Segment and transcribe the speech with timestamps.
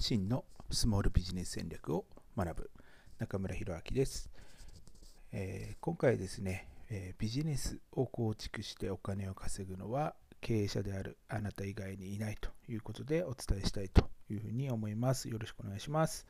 [0.00, 2.70] 真のスモールビジネス戦略を学ぶ。
[3.18, 4.30] 中村弘明です、
[5.30, 15.28] えー、今回ですね、えー、ビジネスを構築してお金を稼ぐのは経営者であるあなた以外にいないということでお伝えしたいというふうに思います。
[15.28, 16.26] よろしくお願いします。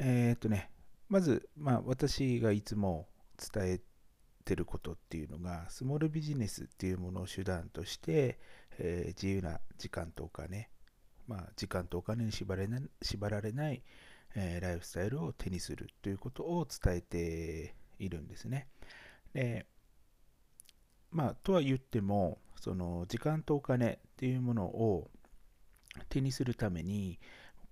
[0.00, 0.68] えー、っとね
[1.08, 3.06] まず、まあ、私がいつも
[3.54, 3.80] 伝え
[4.44, 8.40] てることっていうのがスモールビジネスっていうものを手段として、
[8.80, 10.70] えー、自由な時間とお金
[11.26, 13.82] まあ、時間とお金に縛れな縛られない、
[14.34, 18.68] えー、ライフスタイルを手にするということを伝えているんですね。
[19.32, 19.66] で
[21.14, 25.10] まあ、とは言っても、その時間とお金っていうものを
[26.08, 27.20] 手にするために、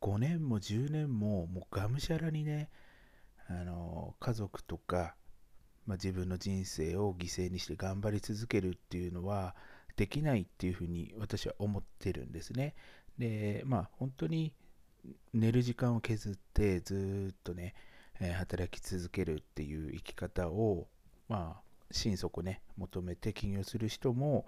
[0.00, 2.70] 5年も10年ももうがむしゃらにね、
[3.48, 5.16] あの家族とか、
[5.86, 9.56] まあ、自分の人生を犠牲にして頑張り続けるっていうのは
[9.96, 12.76] できないっていうふうに私は思ってるんですね。
[13.18, 14.52] で、まあ、本当に
[15.32, 17.74] 寝る時間を削ってずっとね、
[18.20, 20.88] え働き続けるっていう生き方を、
[21.28, 24.46] まあ、心底ね、求めて起業する人も、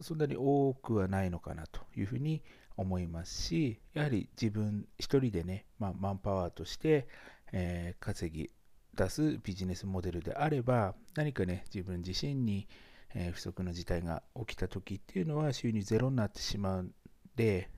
[0.00, 2.42] そんなに多くはないのかなというふうに
[2.76, 7.08] 思いますし、やはり自分一人でね、まあ、マンパワーとして、
[7.52, 8.50] えー、稼ぎ
[8.94, 12.68] 出すビジネスモデルであれば、何かね、自分自身に、
[13.14, 16.92] え、不足の事態が起きた時っていうのは収入ゼロになってしまう
[17.36, 17.70] で、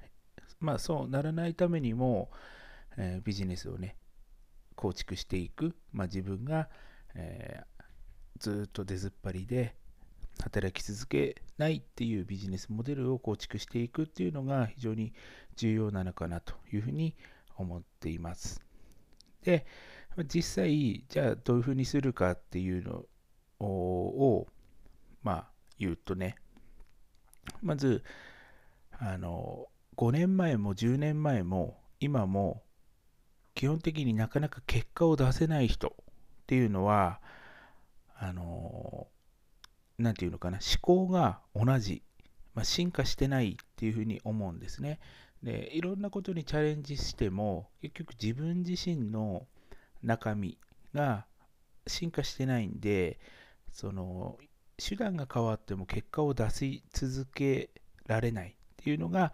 [0.61, 2.31] まあそうならないためにも、
[2.97, 3.97] えー、ビジネスをね、
[4.75, 6.69] 構築していく、まあ、自分が、
[7.15, 7.83] えー、
[8.39, 9.75] ずっと出ずっぱりで
[10.43, 15.15] 働き続けないっていうビジネスモデルを構築していくっていうのが非常に
[15.57, 17.17] 重要なのかなというふうに
[17.57, 18.61] 思っています。
[19.43, 19.67] で、
[20.33, 23.05] 実際、じゃあどういうふうにするかっていうの
[23.67, 24.47] を、
[25.23, 26.37] まあ言うとね、
[27.63, 28.03] まず、
[28.99, 29.67] あの
[29.97, 32.63] 5年前も10年前も今も
[33.55, 35.93] 基本的になかなか結果を出せない人っ
[36.47, 37.21] ていうのは
[38.19, 39.09] あの
[39.99, 42.03] 何て言うのかな思考が同じ、
[42.55, 45.01] まあ、進化してないっていうふうに思うんですね。
[45.43, 49.47] でいろんなことにチャレンジしても結局自分自身の
[50.03, 50.59] 中身
[50.95, 51.27] が
[51.87, 53.19] 進化してないんで
[53.71, 54.39] その
[54.77, 57.71] 手段が変わっても結果を出し続け
[58.07, 58.57] られない。
[58.87, 59.33] ていうのが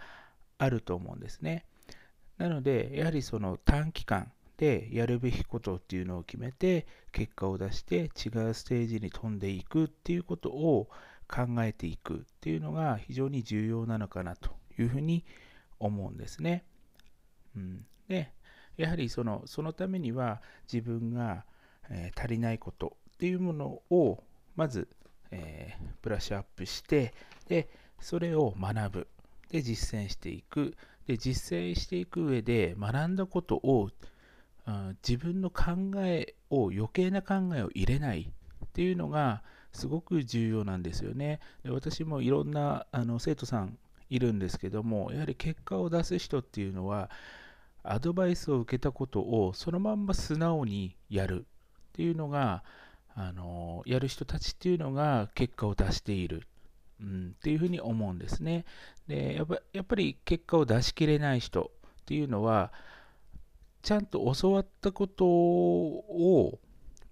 [0.56, 1.66] あると思うんですね。
[2.38, 10.88] なので、やはりその短期間でやるべきことっていうのを決めて、結果を出して違うステージに飛んでいくっていうことを
[11.28, 15.26] 考えていくっていうのが非常に重要なのかなというふうに
[15.78, 16.64] 思うんですね。
[17.54, 18.32] うん、で、
[18.78, 20.40] やはりそのそのためには
[20.72, 21.44] 自分が、
[21.90, 24.24] えー、足りないことっていうものを
[24.56, 24.88] まず、
[25.30, 27.12] えー、ブラッシュアップして
[27.48, 27.68] で
[28.00, 29.08] それを学ぶ
[29.52, 30.76] で実践していく。
[31.06, 33.90] で実践していく上で学んだことを、
[34.66, 38.32] うん、自分の考えを余計な考えを入れない。
[38.64, 39.42] っていうのが
[39.72, 41.40] すごく重要なんですよね。
[41.62, 47.10] で私もいろんなあの生徒さんいるんですけどもやはり結果を出す人っていうのは
[47.82, 51.46] アドバイスを受けたことをそのまんま素直にやる。
[51.92, 52.64] っていうのが
[53.14, 56.46] あのやる人たちっていうのが結果を出している。
[57.02, 58.64] うん、っていうふうに思うんですね。
[59.08, 62.72] でやっぱやっぱり結果を出しきれない人っていうのは
[63.82, 66.60] ちゃんと教わったことを、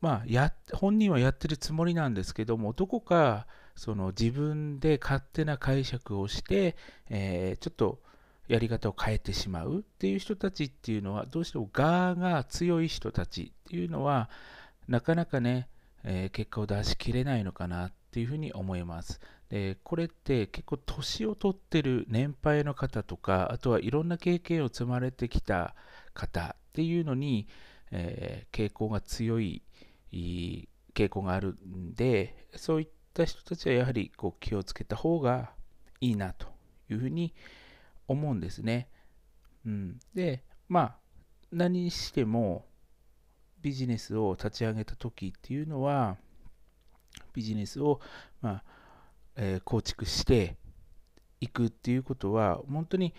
[0.01, 6.77] まあ、や本人はやってるつもりなんですけどもどこかその自分で勝手な解釈をして、
[7.09, 8.01] えー、ちょっと
[8.47, 14.29] やり方を変えてしまうっていう人たちっていうのはどうしても我が強い人たちっていうのは
[14.89, 15.69] なかなかね、
[16.05, 19.21] えー、結果を出しきれないのかなっていうふうに思います。
[19.51, 25.75] でこれって結構年を取ってる年配の方とかあとはいろんな経験を積まれてきた
[26.15, 27.49] 方っていうのに、
[27.91, 29.63] えー、傾向が強い
[30.13, 35.51] 傾向があるんでそういった人たちはやはりこう気をつけた方が
[36.01, 36.47] いいなと
[36.89, 37.35] いうふうに
[38.07, 38.89] 思うんですね。
[39.67, 40.97] うん、でまあ
[41.51, 42.67] 何にしても
[43.63, 46.17] ビジネスを立ち上げた時っていうのは
[47.35, 48.01] ビジネスを
[48.41, 48.80] まあ
[49.37, 50.57] え、構築して
[51.41, 53.15] いくっていうことは本当に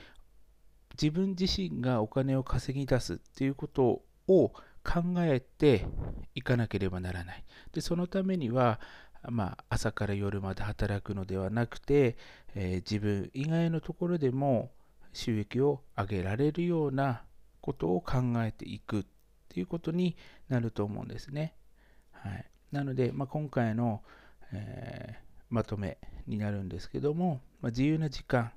[1.01, 4.49] 自分自身がお金を稼ぎ出すっていうことを
[4.83, 5.87] 考えて
[6.35, 7.43] いかなければならない。
[7.71, 8.79] でそのためには、
[9.29, 12.17] まあ、朝から夜まで働くのではなくて、
[12.55, 14.71] えー、自分以外のところでも
[15.13, 17.23] 収益を上げられるような
[17.61, 19.05] ことを考えていくっ
[19.49, 20.15] ていうことに
[20.49, 21.55] なると思うんですね。
[22.11, 24.01] はい、なので、まあ、今回の、
[24.51, 28.51] えーまとめになるんですけども、まあ、自由な時間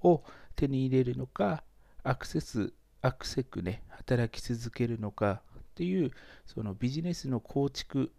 [0.00, 0.22] を
[0.54, 1.62] 手に入れるのか
[2.02, 2.72] アクセス
[3.06, 6.10] あくせくね、働き続けるのかっていう、
[6.44, 8.12] そのビジネスの構築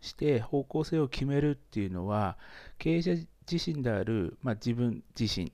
[0.00, 2.38] して方向性を決めるっていうのは、
[2.78, 3.12] 経営者
[3.50, 5.52] 自身である、まあ、自分自身、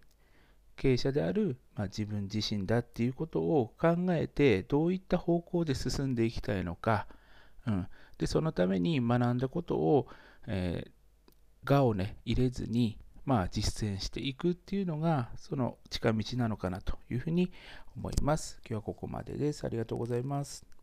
[0.76, 7.06] 経営者である、まあ、自分自身だっていうことを考えて、どういった方向で進んでいきたいのか、
[7.66, 7.86] うん、
[8.18, 10.08] でそのために学んだことを、
[10.46, 10.90] えー、
[11.64, 17.50] がをね、入れずに、まあ、実践していくっていうのが、その近道なのかなというふうに
[17.96, 18.58] 思います。
[18.62, 19.64] 今日はここまでです。
[19.64, 20.73] ありがとうございます。